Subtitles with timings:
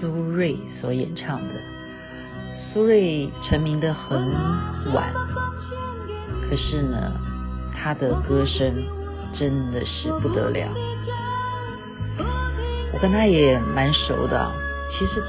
[0.00, 1.54] 苏芮所演唱的。
[2.56, 4.18] 苏芮成名的很
[4.94, 5.12] 晚，
[6.48, 7.12] 可是呢，
[7.74, 8.74] 她的歌声
[9.32, 10.68] 真的是不得了。
[12.92, 14.50] 我跟她也蛮熟的。
[14.98, 15.22] 其实，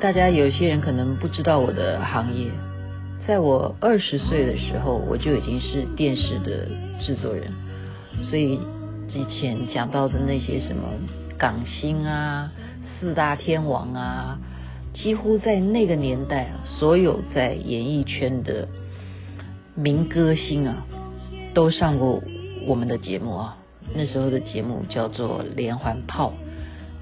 [0.00, 2.50] 大家有些人可能不知道我的行业。
[3.26, 6.68] 在我二十岁的时候，我就已经是电视的
[7.00, 7.50] 制作人，
[8.30, 8.60] 所以
[9.08, 10.82] 之前讲到的那些什么
[11.38, 12.50] 港星啊、
[12.98, 14.38] 四大天王啊，
[14.94, 18.66] 几乎在那个年代啊，所有在演艺圈的
[19.74, 20.86] 名歌星啊，
[21.52, 22.22] 都上过
[22.66, 23.56] 我们的节目啊。
[23.94, 26.30] 那时候的节目叫做《连环炮》，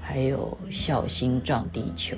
[0.01, 2.15] 还有《笑星撞地球》。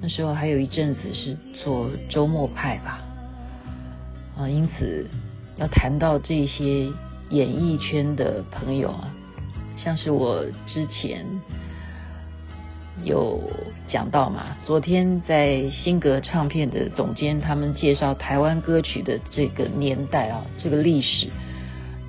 [0.00, 3.02] 那时候还有一阵子是做周末派吧。
[4.38, 5.06] 啊，因此
[5.56, 6.90] 要谈到这些
[7.30, 9.10] 演艺圈的朋友啊，
[9.82, 11.26] 像是我之前
[13.02, 13.40] 有
[13.88, 21.26] 讲到嘛，昨天在新格唱片的总监他们介绍台湾歌曲的这个年代啊，这个历史，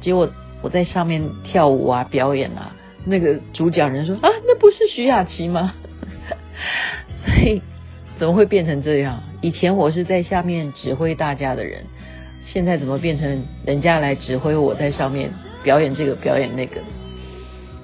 [0.02, 0.30] 结果
[0.62, 2.72] 我在上面跳舞啊表演啊，
[3.06, 5.74] 那个主讲人说啊，那不是徐雅琪吗？
[7.26, 7.62] 所以
[8.20, 9.24] 怎么会变成这样？
[9.42, 11.84] 以前我是在下面指挥大家的人。
[12.54, 15.30] 现在怎么变成人家来指挥我在上面
[15.64, 16.80] 表演这个表演那个？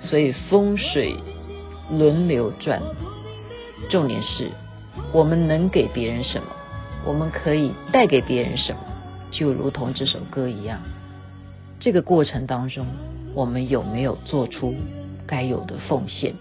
[0.04, 1.16] 所以风水
[1.92, 2.82] 轮流转，
[3.90, 4.50] 重点是
[5.14, 6.48] 我们能给别人什么，
[7.06, 8.80] 我们可以带给别人什么，
[9.32, 10.80] 就如同这首歌一样。
[11.80, 12.86] 这个过程当中，
[13.34, 14.74] 我们有没有做出
[15.28, 16.34] 该有的奉献？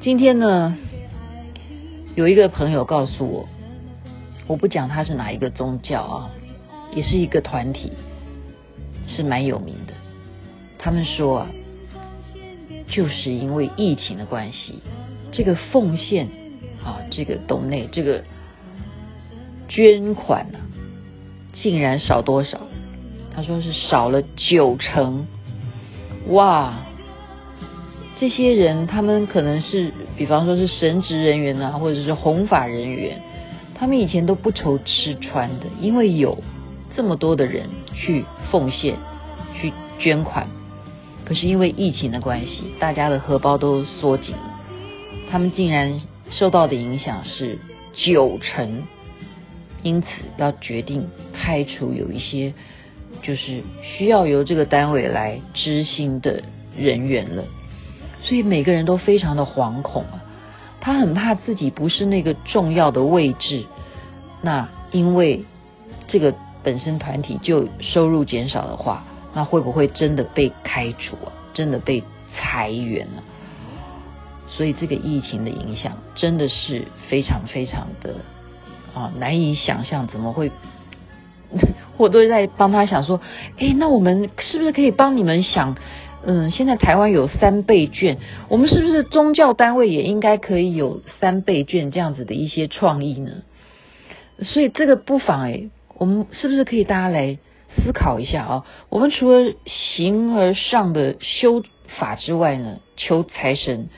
[0.00, 0.76] 今天呢，
[2.14, 3.48] 有一个朋友告诉我，
[4.46, 6.30] 我不讲他是哪一个宗教啊。
[6.94, 7.90] 也是一个团体，
[9.08, 9.94] 是蛮有名的。
[10.78, 11.46] 他们说啊，
[12.92, 14.74] 就是因为疫情的关系，
[15.32, 16.28] 这个奉献
[16.84, 18.22] 啊，这个 donate，这个
[19.68, 20.62] 捐款呢、啊，
[21.54, 22.60] 竟然少多少？
[23.34, 25.26] 他说是少了九成。
[26.28, 26.74] 哇！
[28.20, 33.20] 这些人他们可能是，比方说是神职人员啊，或者是弘法人员，
[33.74, 36.38] 他们以前都不愁吃穿的，因为有。
[36.94, 38.98] 这么多的人去奉献、
[39.58, 40.46] 去捐款，
[41.34, 44.60] 是因为疫情的关系，大家的荷包都缩紧了，
[45.30, 46.00] 他们竟然
[46.30, 47.58] 受到的影响是
[47.92, 48.82] 九成，
[49.82, 52.52] 因此要决定开除有一些
[53.22, 56.42] 就是需要由这个单位来执行的
[56.76, 57.44] 人员了，
[58.22, 60.22] 所以每个人都非常的惶恐啊，
[60.80, 63.64] 他很怕自己不是那个重要的位置，
[64.40, 65.44] 那因为
[66.08, 66.34] 这个。
[66.64, 69.04] 本身团体就收入减少的话，
[69.34, 71.32] 那会不会真的被开除啊？
[71.54, 72.02] 真的被
[72.34, 73.24] 裁员了啊？
[74.48, 78.16] 所以这个疫情的影响真的是非常非常的
[78.94, 80.50] 啊难以想象，怎么会？
[81.98, 83.20] 我都在帮他想说，
[83.58, 85.76] 诶，那我们是不是可以帮你们想？
[86.24, 93.42] 嗯，现在台湾有三倍券，我们是不是宗教单位也应该可以有三倍券这样子的一些创意呢？
[94.40, 95.70] 所以这个不妨诶。
[95.98, 97.38] 我们是不是可以大家来
[97.76, 98.64] 思考一下啊？
[98.88, 101.62] 我们除了形而上的修
[101.98, 103.88] 法之外呢，求财神，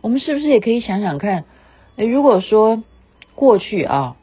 [0.00, 1.44] 我们是不是也可以想想看？
[1.96, 2.82] 诶，如果说
[3.34, 4.16] 过去啊，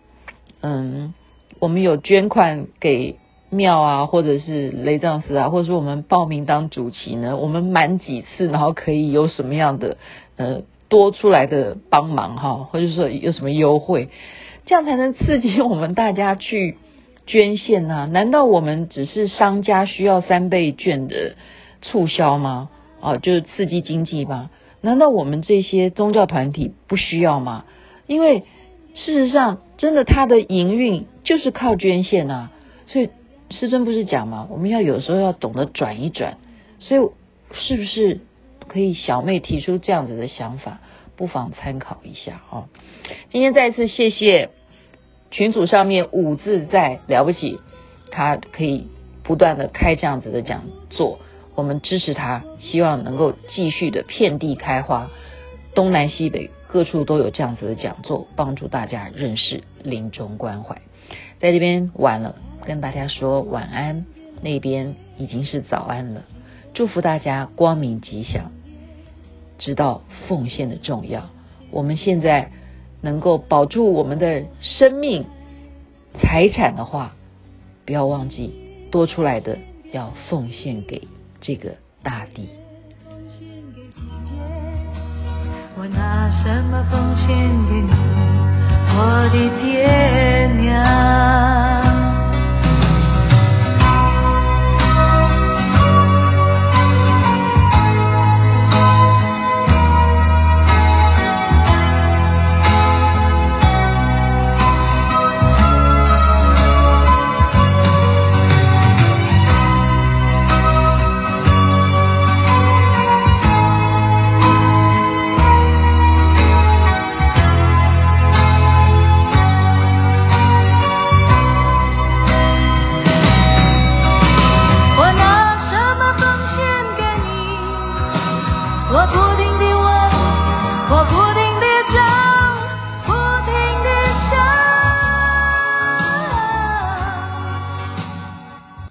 [0.62, 1.14] 嗯，
[1.60, 3.18] 我们有捐款给
[3.50, 9.98] 庙啊，或者是雷藏寺啊，或者说我们报名当主席呢，我们满几次，然后可以有什么样的
[10.38, 14.10] 呃多出来的帮忙哈，或者说有什么优惠，
[14.66, 16.78] 这样才能刺激我们大家去。
[17.32, 18.06] 捐献呐、啊？
[18.12, 21.36] 难道我们只是商家需要三倍券的
[21.82, 22.70] 促销吗？
[23.00, 24.50] 哦，就是刺激经济吗？
[24.82, 27.64] 难道我们这些宗教团体不需要吗？
[28.06, 28.44] 因为
[28.94, 32.52] 事实上，真的他的营运就是靠捐献啊。
[32.88, 33.10] 所以
[33.50, 34.48] 师尊不是讲吗？
[34.52, 36.38] 我们要有时候要懂得转一转。
[36.80, 37.02] 所以
[37.54, 38.20] 是不是
[38.68, 40.82] 可以小妹提出这样子的想法，
[41.16, 42.66] 不妨参考一下哦。
[43.32, 44.50] 今天再次谢谢。
[45.32, 47.60] 群组上面五自在了不起，
[48.12, 48.88] 他可以
[49.24, 51.20] 不断的开这样子的讲座，
[51.56, 55.10] 我们支持他，希望能够继续的遍地开花，
[55.74, 60.82] 东南西北各处都有这样子的讲座，帮助大家认识临终关怀。
[61.40, 62.36] 在这边晚了，
[62.66, 64.06] 跟大家说晚安。
[64.44, 66.24] 那边已经是早安了，
[66.74, 68.52] 祝福大家光明吉祥，
[69.60, 71.30] 知道奉献的重要。
[71.70, 72.52] 我们现在
[73.02, 75.26] 能够保住我们的生命
[76.20, 77.14] 财产的话，
[77.86, 78.54] 不要忘记
[78.92, 79.58] 多出来的
[79.92, 81.08] 要奉献给
[81.40, 81.72] 这个
[82.04, 82.50] 大地。
[85.78, 87.28] 我拿什么奉献
[87.68, 87.92] 给你，
[88.96, 89.00] 我
[89.34, 91.31] 的爹娘？